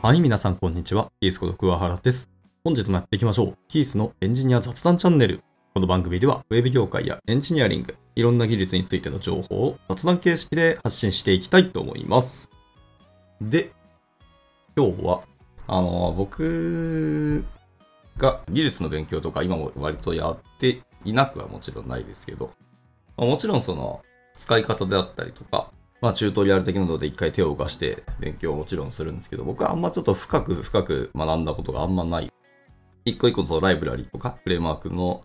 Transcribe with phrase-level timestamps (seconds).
[0.00, 1.10] はい、皆さんこんにちは。
[1.20, 2.30] キースこと桑原です。
[2.62, 3.58] 本日もやっていきましょう。
[3.66, 5.42] キースのエンジニア雑談チャンネル。
[5.74, 12.48] この番組では、ウェブ業界やエンジニアリング、いろんな技術についての情報を雑談形式で発信していきたいと思います。
[13.40, 13.72] で、
[14.76, 15.22] 今日は、
[15.66, 17.44] あの、僕
[18.18, 22.52] が技術の勉強とか今も割とやっていなくはもちろんないですけど、
[23.16, 24.00] もちろんその、
[24.36, 32.32] 使い方であったりとか、まあ、チュートリアル的なので一回手を動かして勉強はもちろんするんですけど、僕はあんまちょっと深く深く学んだことがあんまない。
[33.04, 35.22] 一個一個そのライブラリとかフレームワークの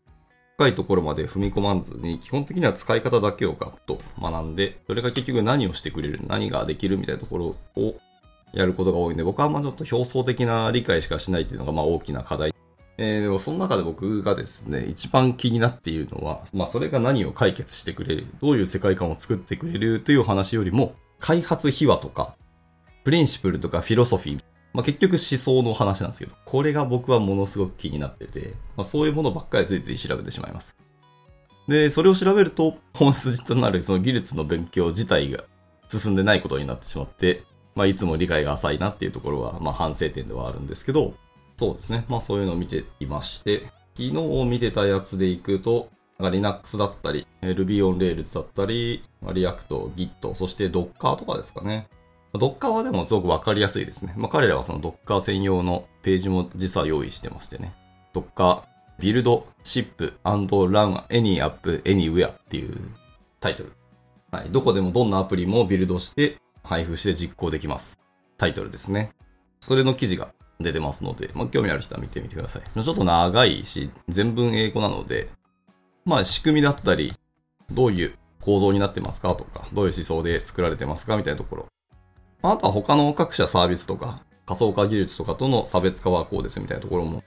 [0.57, 7.95] 深いところまで踏み込まずに、基本的には使い方だけをガッと学んで、それが結局何をしてくれる、何ができるみたいなところを
[8.53, 12.53] やることが多いんで、僕はあんまちょっと表層的な理解しかしないっていうのがまあ大きな課題
[12.97, 22.36] えー、でもその中で僕がですね、一番気になっているのは、まあそれが何を解決してくれる、どういう世界観を作ってくれるという話よりも、開発秘話とか、
[23.03, 30.75] プリンシプルとかフィロソフィー、まあ結局思想の話なんですけど、これが僕はものすごく気になってて、まあそういうものばっかりついつい調べてしまいます。
[31.67, 35.45] で、それを調べると、本質となるその技術の勉強自体が
[35.88, 41.14] 進んでないことになってしまって、まあいつも理解が浅いなっていうところは、まあ反省点ではあるんですけど、
[41.57, 42.05] そうですね。
[42.07, 44.11] まあそういうのを見ていまして、昨日
[44.45, 51.87] 見てたやつでいくと、なんか Linux だったり、Ruby on Rails だったり、React、Git、そして Docker とかですかね。
[52.33, 54.13] Docker はでもすごくわかりやすいですね。
[54.17, 57.73] まあ彼らはその Docker 専用のページも実は用意してましてね。
[58.13, 58.63] Docker
[58.99, 62.77] Build, Ship and Run Any App Anywhere っていう
[63.39, 63.71] タイトル。
[64.31, 64.49] はい。
[64.49, 67.99] どこでもどんなアプリもビルドして配布して実行できます。
[68.37, 69.11] タイトルですね。
[69.61, 72.83] それの記事が出てますので、まあ、興味ある人は見てみてください。
[72.83, 75.29] ちょっと長いし、全文英語なので、
[76.05, 77.13] まあ仕組みだったり、
[77.71, 81.67] どういう構造になってますかとか、どういう思想で作られてますかみたいなところ。
[82.41, 87.23] あとは他の各社サービスとか、仮想化技術とかとの差別化はこうですみたいなところも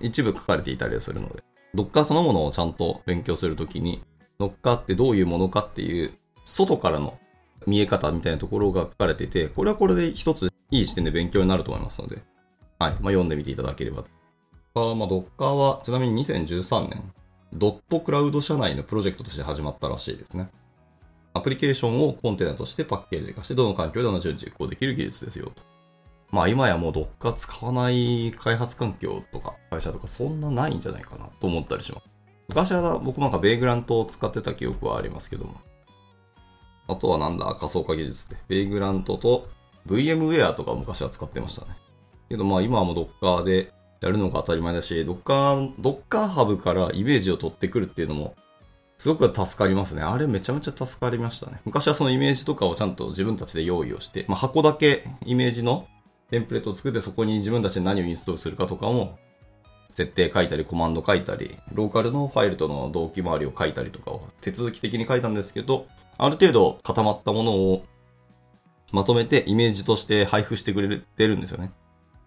[0.00, 1.42] 一部書かれていたりするので、
[1.74, 4.02] Docker そのものをちゃんと勉強するときに、
[4.38, 6.14] Docker ってどういうものかっていう、
[6.44, 7.18] 外からの
[7.66, 12.22] 見え方みたいなところが書かれていて、これはこれで一ついい視点で勉強になると思いますので、
[12.84, 12.92] はい。
[12.92, 14.04] まあ、読んでみていただければ。
[14.74, 17.02] あまあ、Docker は、ちなみに2013年、
[17.54, 20.50] ドットクラウド社内のプロジェクトとして始まったらしいですね。
[21.32, 25.62] アプリケーションをコンテナとしてパッケージ化して、どの環境で同じように実行できる技術ですよと。
[26.30, 32.06] まあ、今やもう Docker 使わない開発環境とか会社とかそんなないんじゃないかなと思ったりします。
[32.48, 35.54] 昔は僕なんかベイグラントを使ってた記憶はありますけども。
[36.88, 38.36] あとはなんだ、仮想化技術って。
[38.48, 39.48] ベイグラントと
[39.86, 41.76] VMware とか昔は使ってましたね。
[42.34, 48.34] けどまあ今はもう Docker でやるのが当たり前だし、Docker、Docker ハブからイメージを取ってくるっていうのも、
[48.98, 50.02] すごく助かりますね。
[50.02, 51.60] あれめちゃめちゃ助かりましたね。
[51.64, 55.86] 昔はそのイメージとかをちゃんと自分たちで用意をして、まあ箱だけイメージの
[56.30, 59.18] テンプレートを作ってそこに自分たちで何をインストールするかとかも、
[59.92, 65.86] 設定書いたり、コマンド書いたり、ローカルのファイルとの同期周りを書いたりとかを手続き的に書いたんですけど、
[66.18, 67.84] ある程度固まったものを
[68.92, 71.72] まとめてイメージとして配布してくれてるんですよね。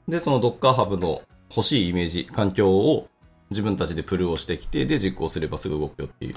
[0.07, 3.07] で、その Docker Hub の欲しいイメージ、環境を
[3.49, 6.35] 自分たちでプルをしてきて、で実行すればすぐ動くよっていう。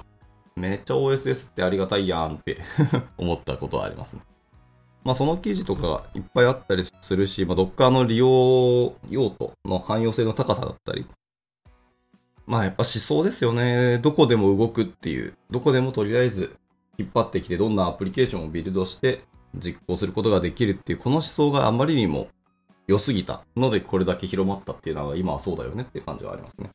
[0.57, 2.61] めっちゃ OSS ってありがたいやんって
[3.17, 4.23] 思ったことはありますね。
[5.05, 11.07] まあその記事とかいっぱいあったりするし、まあ Docker の利用用途の汎用性の高さだったり、
[12.47, 13.99] まあやっぱ思想ですよね。
[13.99, 16.57] どこでも動くっていう、どこでもとりあえず
[16.99, 22.29] 引っ張ってきてどんなアプリケーションをビルドして実行することができるっていう、この思想があまりにも
[22.91, 26.71] 良すぎたのでこれだけ広まったっていうのは今はそうだよねって感じはありますね。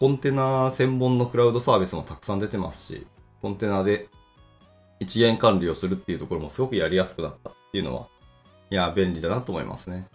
[0.00, 3.06] コンテナ専門のクラウドサービスもたくさん出てますし、
[3.40, 4.08] コンテナで
[4.98, 8.08] 一元管理をするっていうところもすごくやりやすくなったっていうのは、
[8.70, 10.08] いや、便利だなと思いますね。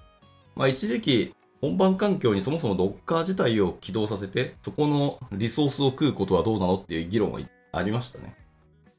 [0.58, 7.40] まあ一時期、本番環境にそもそも Docker 自体を起動させて、そこのリソースを食うことはどうなのっていう議論は
[7.72, 8.36] ありましたね。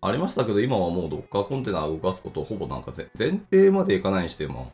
[0.00, 4.72] ありましたけど、今はもう Docker コンテナを動かすことをほぼなんか前提までいかないにしても、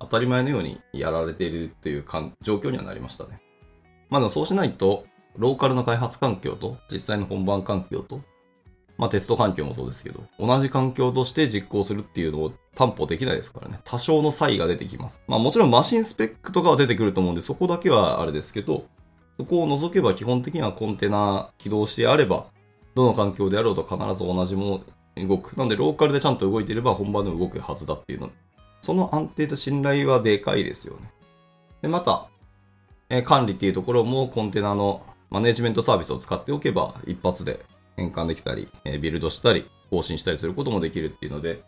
[0.00, 2.04] 当たり前のようにやられているっていう
[2.42, 3.40] 状況にはなりましたね。
[4.08, 5.04] まあでもそうしないと、
[5.36, 8.20] ローカルの開発環境と実際の本番環境と、
[8.98, 13.78] まあテスト環境もそうですけど、同じ環境として実行するっていうのを担保できないですからね。
[13.84, 15.20] 多少の差異が出てきます。
[15.28, 18.86] まあもちろんマシンスペックとかは出てくると思うんで、そこだけはあれですけど、
[19.36, 22.46] そこを除けば基本的にはコンテナ起動してあれば、
[22.94, 24.80] どの環境であろうと必ず同じもの
[25.16, 25.56] に動く。
[25.56, 28.30] なんでローカルでちゃんと動いていれば本番でも動くはずだっていうの。
[28.80, 31.10] その安定と信頼はでかいですよね。
[31.82, 32.28] で、また、
[33.08, 37.64] えー管理っていうところもコンテナのマネジメントサービスを使っておけば一発で
[37.96, 41.62] 変換できたり、えービルドしたり、更新したりすることもできるっていうので、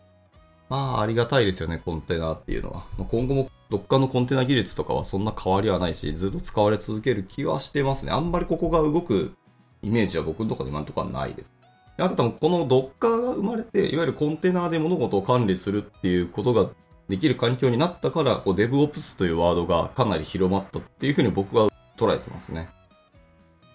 [0.69, 2.85] まあ、ありがたいですよね、コンテナっていうのは。
[2.97, 8.11] 今後もどっかのコンテナ技術とかはそんな変わりはないし、ずっと使われ続ける気はしてますね。
[8.11, 9.35] あんまりここが動く
[9.81, 11.51] イメージは僕のところで今のところはないです。
[11.97, 16.69] あと多分この Docker が生まれて、いわゆるコンテナで物事を管理するっていうことが
[17.09, 22.69] できる環境になったから、こう DevOps というワードがかなり広まったっていうふうに僕は捉えてますね。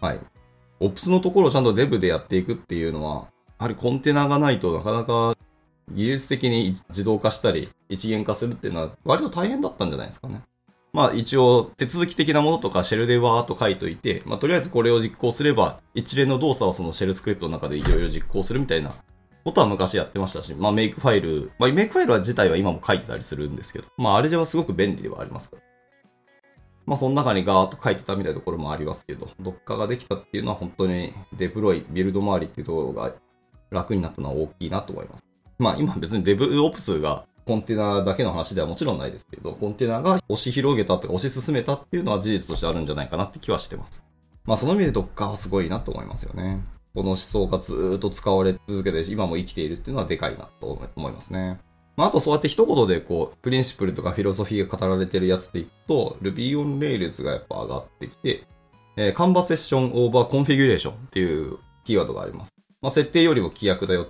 [0.01, 0.21] はい。
[0.81, 3.29] Ops のところをちゃんと Dev でやっていくっていうのは、
[3.59, 5.37] やはりコンテナがないとなかなか
[5.91, 10.43] 技術的に自動化したり一元化するっていうのは割と大変だったんじゃないですかね。
[10.93, 18.95] まあ一応手続き的なものとかシェルでわーっと書いといて、まあとりあえずこれを実行すれば一連の動作をそのシェルスクリプトの中でいろいろ実行するみたいな
[19.49, 25.63] ことは昔やってましたし、まあメイクファイル、まあメイクファイルは自体は今も書いてたりするんですけど、まああれではすごく便利ではありますから。
[26.87, 33.15] まあその中にガーッと書いてたみたいなところもありますけど、どっかができたっていうのは本当にデプロイ、ビルド周りっていうところが
[33.71, 35.25] 楽になったのは大きいなと思います。
[35.59, 44.03] まあ今別にデブオプスがコンテナだけの話ではもちろんないですけど、コンテナが押し広げたとか押し進めたっていうのは事実としてあるんじゃないかなって気はしてます。
[44.45, 46.61] まあその意味でドッカはすごいなと思いますよね。
[46.99, 51.61] この思想がずっと使われ続けて、今も生きているっていうのはでかいなと思いますね。
[51.97, 58.43] まあ、あとそうやって一言でこう、プリンシプルとかフィロソフィーが語られてるやつでいくと、Ruby on Rails がやっぱ上がってきて、
[58.97, 62.53] えー、カンバセッションオーバーコンフィギュレーションっていうキーワードがあります。
[62.83, 64.09] まあ、設定よりも規約だよ。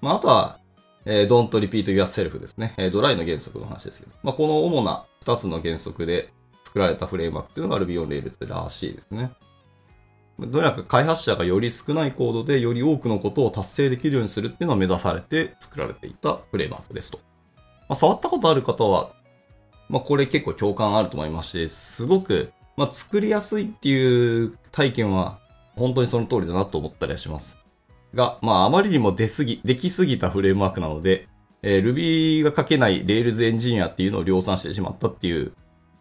[0.00, 0.60] まあ、あとは、
[1.06, 2.74] えー、don't repeat yourself ですね。
[2.76, 4.12] えー、ドライの原則の話ですけど。
[4.22, 6.32] まあ、この主な2つの原則で
[6.62, 9.32] 作られたフレームワークっていうのが Ruby on Rails らしいですね。
[10.46, 17.20] とにかく開発者がより少ないコードでより多くのことを達成できるようにするっていうのを目指されて作られていたフレームワークですと。
[17.56, 19.12] まあ、触ったことある方は、
[19.88, 25.40] まあ、これ結構共感あると思いまして、すごく、まあ、作りやすいっていう体験は
[25.76, 27.58] 本当にその通りだなと思ったりはします。
[28.14, 31.28] が、まあ、あまりにも出すぎ、できすぎたフレームワークなので、
[31.62, 35.52] えー、Ruby が書けない Rails エンジニアっていうのを量産してしまったっていう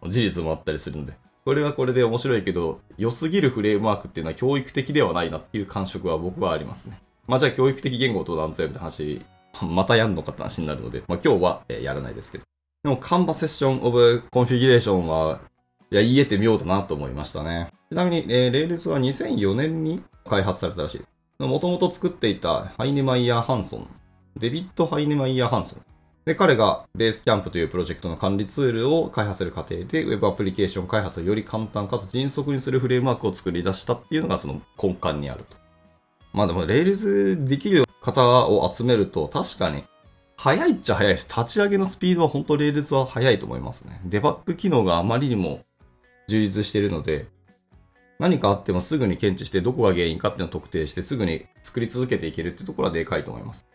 [0.07, 1.13] 事実もあったりするので、
[1.45, 7.01] これはこれで面白いけど、良すぎるフレームワークっていうのは教育的ではないなっていう感触は僕はありますね。
[7.27, 9.21] まあじゃあ教育的言語となんぞやみたいな話、
[9.62, 12.44] またやんのかって話になるので、まあ今日はやらないですけど。
[12.83, 15.41] でも、 Convention over Configuration は、
[15.91, 17.71] いや、言い得て妙だなと思いましたね。
[17.89, 21.44] ちなみに、えー、 Rails は2004年に開発されたらしい。
[21.44, 23.88] もともと作っていたハイネマイヤー・ハンソン、
[24.38, 25.81] デビッド・ハイネマイヤー・ハンソン。
[26.30, 35.58] で、彼が Basecamp というプロジェクトの管理ツールを開発する過程で、Web アプリケーション開発をより簡単かつ迅速にするフレームワークを作り出したっていうのがその根幹にあると。
[36.31, 39.86] まあでも、 Rails できる方を集めると確かに
[40.38, 41.28] 早いっちゃ早いです。
[41.28, 44.00] 立ち上げのスピードは本当 Rails は早いと思いますね。
[44.06, 45.62] デバッグ機能があまりにも
[46.28, 47.26] 充実しているので、
[48.20, 53.66] 何かあってもすぐに検知してどこが原因かっていうのを特定してすぐに作り続けていけるっていうところはでかいと思います。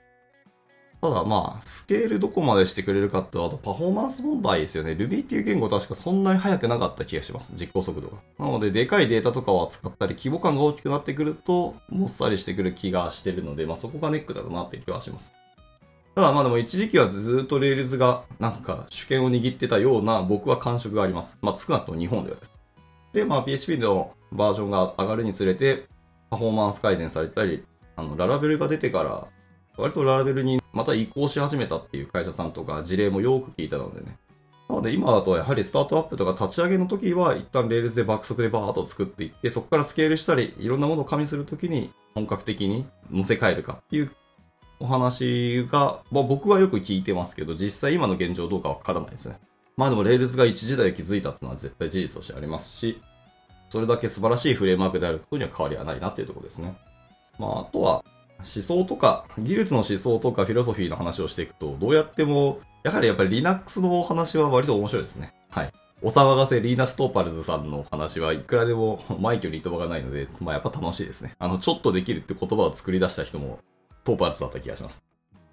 [1.05, 4.93] ただまあ、スケールどこまでしてくれるかってあとパフォーマンス問題ですよね。
[4.93, 7.53] Ruby っていう言語確かそんなに速くなかった気がします。
[7.53, 8.17] 実行速度が。
[8.39, 15.35] なので、でかいデータとかを扱ったり、規模感が大きくなってくると、もっさりしてくる気がしてるので、まあそこがネックだろうなって気はします。
[16.15, 21.37] ただまあでも一時期はずっと Rails がなんか主権を握ってたような僕は感触があります。
[21.43, 22.53] まあ少なくとも日本ではです。
[23.13, 25.85] で、まあ PHP のバージョンが上がるにつれて、
[26.31, 27.63] パフォーマンス改善されたり、
[27.97, 29.29] あの、 Laravel が出てから、
[29.77, 34.19] 割と Laravel にまた移行し始めたっていう会社さんとか事例もよく聞いたのでね。
[34.69, 44.11] なので今だとやはりスタートアップとか立ち上げの時は一旦 Rails で爆速でバーッと作っていって、そこからスケールしたり、いろんなものを加味するときに本格的に乗せ替えるかっていう
[44.81, 49.39] お話が、まあ、僕はよく聞いてますけど、実際今の現状どうかわからないですね。
[49.77, 53.01] まあでも Rails が一時代築いたっていうのは絶対事実としてありますし、
[53.69, 56.77] それだけ素晴らしいフレームワークであることには変わりはないなっていうところですね。
[57.39, 58.05] まああとは、
[58.39, 65.35] 思想とか、技術の思想とかフィロソフィーの話をしていくと、どうやっても、やはりやっぱり Linux のお話は割と面白いですね。
[65.51, 65.73] はい。
[66.03, 71.35] お騒がせリーナス・トーバルズさんの話はいくらでも枚挙にいとまがないので、まあやっぱ楽しいですね。
[71.39, 73.61] あの、ちょっとできるって言葉を作り出した人も
[74.05, 75.03] トーバルズだった気がします。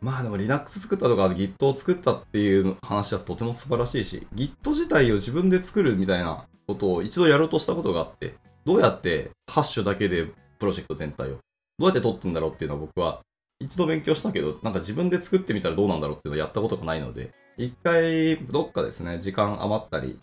[0.01, 8.35] まあでも Linux 作ったとか Git を作ったっていう話はとても素晴らしいし、Git 自体を自分で作るみたいなことを一度やろうとしたことがあって、
[8.65, 10.25] どうやってハッシュだけで
[10.59, 11.37] プロジェクト全体を、
[11.81, 13.21] どうやって撮ってんだろうっていうのは僕は
[13.59, 20.19] 一度勉強したけど、なんか自分で作ってみたらどうなんだろうっていうのをやったことがないので、一回どっかですね、時間余ったり、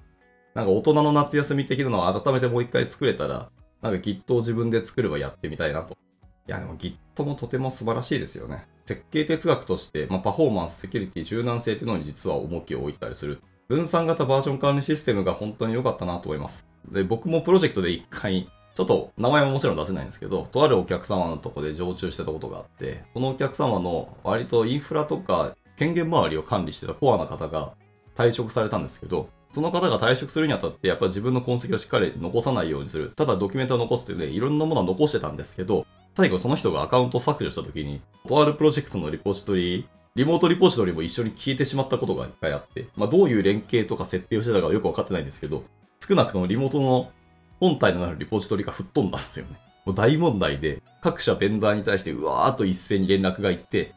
[0.54, 3.50] なんか大人の夏休み的なのを改めてもう一回作れたら、
[3.82, 5.94] なんか Git を自分で作ればやってみたいなと。
[5.94, 8.66] いやでも Git もとても素晴らしいですよね。
[8.86, 13.40] 設計哲学として、まあ、パフォーマンス、セキュリティ、柔軟性っていうのに実は重きを置いたりする。
[13.68, 16.66] 分散型バージョン管理システムが本当に良かったなと思います。
[16.90, 18.48] で、僕もプロジェクトで一回
[18.78, 27.72] ちょっと名前はもちろん出せないんですけど、とあるお客様のとこで常駐してたことがあって、そのお客様の割とインフラとか権限周りを管理してたコアな方が
[28.14, 33.10] 退職されたんですけど、その方が退職するにあたって、やっぱり自分の痕跡をしっかり残さないようにする。
[33.16, 35.84] ただドキュメントを残すというね、いろんなものは残してたんですけど、
[36.16, 45.64] 最後その人がアカウントを削除した時に、とあるプロジェクトのリポジトリ、リモートリポジトリも一緒に消えてしまったことが一回あって、まあどういう連携とか設定をしてたかよくわかってないんですけど、
[46.06, 47.10] 少なくともリモートの
[47.60, 49.58] 本体のなるリポジトリが吹っ飛んだんですよね。
[49.84, 53.94] もう大問題で、各社ベンダーに対してうわーっと一斉に連絡がいって、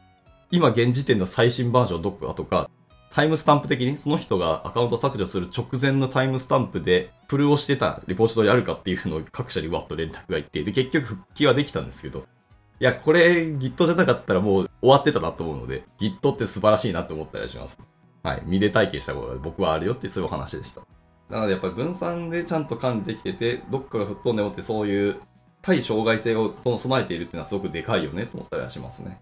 [0.50, 2.68] 今現時点の最新バージョンどこかとか、
[3.10, 12.26] タイムスタンプ的にその人がアカウント削除する直前のタイムスタンプでプルをしてたリポジトリあるかっていうのを各社にわっと連絡がいって、で、結局復帰はできたんですけど、
[12.80, 17.78] いや、これ Git じゃなかったらもう終わってたなと思うので、Git って素晴らしいなって思ったりします。
[18.22, 18.42] はい。
[18.46, 20.82] 身で体験したことが僕はあるよってそういうお話でした。
[21.32, 25.16] なのでやっぱり分散でちゃんと管理できてて、どっかが吹っ飛んでもってそういう
[25.62, 29.18] 対障害性を備えているっていうのはすごくでかいよねと思ったりはしますね。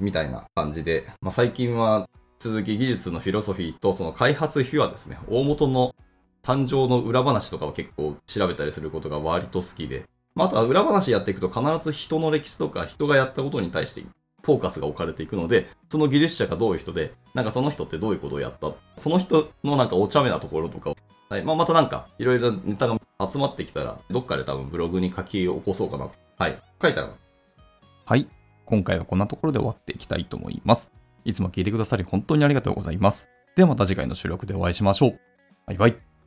[0.00, 5.94] みたいな感じで、まあ、最近は続き技術のフィロソフィーとその開発秘話ですね、大元の
[6.42, 14.02] 誕生の裏話とかを結構調べたりすることが割と好きで、まあ、あとは裏話やっていくと必ず人の歴史とか人がやったことに対して
[14.48, 20.96] フォーカスが置かれていくので、その技術者がどういう人で、なんかその人ってどういうことをやった、その人のなんかお茶目なところとかを、
[21.28, 22.98] はい、まあ、またなんかいろいろネタが
[23.30, 26.08] 集まってきたら、どっかで多分ブログに書き起こそうかな。
[26.38, 26.58] はい。
[26.80, 27.10] 書いたら。
[28.06, 28.26] はい。
[28.64, 30.90] 今回はこんなところで終わっていきたいと思います。
[31.24, 33.28] いつも聞いてくださり本当にありがとうございます。
[33.54, 35.20] ではまた次回の収録でお会いしましょう。
[35.66, 36.17] バイバイ。